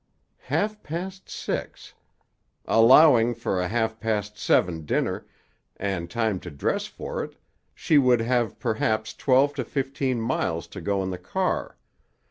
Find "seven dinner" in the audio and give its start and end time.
4.35-5.27